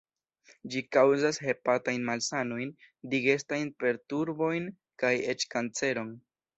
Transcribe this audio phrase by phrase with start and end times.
[0.75, 2.73] Ĝi kaŭzas hepatajn malsanojn,
[3.13, 4.71] digestajn perturbojn
[5.05, 6.17] kaj eĉ kanceron.